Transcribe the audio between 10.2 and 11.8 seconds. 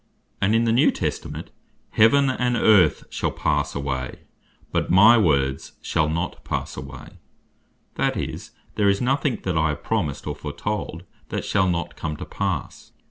or foretold, that shall